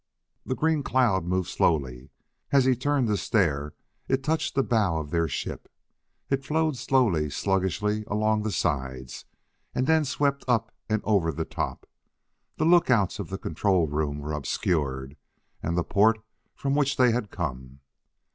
The 0.47 0.55
green 0.55 0.81
cloud 0.81 1.25
moved 1.25 1.47
slowly. 1.49 2.09
As 2.51 2.65
he 2.65 2.75
turned 2.75 3.07
to 3.09 3.15
stare 3.17 3.75
it 4.07 4.23
touched 4.23 4.55
the 4.55 4.63
bow 4.63 4.97
of 4.97 5.11
their 5.11 5.27
ship; 5.27 5.71
it 6.27 6.43
flowed 6.43 6.75
slowly, 6.75 7.29
sluggishly, 7.29 8.03
along 8.07 8.41
the 8.41 8.51
sides, 8.51 9.25
and 9.75 9.85
then 9.85 10.03
swept 10.03 10.43
up 10.47 10.71
and 10.89 11.03
over 11.05 11.31
the 11.31 11.45
top. 11.45 11.87
The 12.57 12.65
lookouts 12.65 13.19
of 13.19 13.29
the 13.29 13.37
control 13.37 13.85
room 13.85 14.17
were 14.17 14.33
obscured, 14.33 15.17
and 15.61 15.77
the 15.77 15.83
port 15.83 16.17
from 16.55 16.73
which 16.73 16.97
they 16.97 17.11
had 17.11 17.29
come! 17.29 17.81